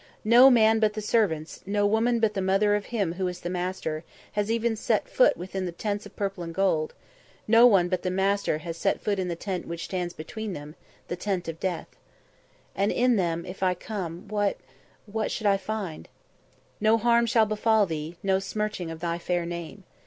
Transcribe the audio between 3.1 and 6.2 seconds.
who is the master, has even set foot within the Tents of